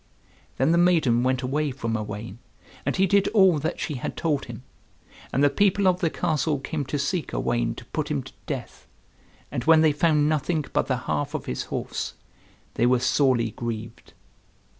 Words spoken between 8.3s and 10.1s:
death; and when they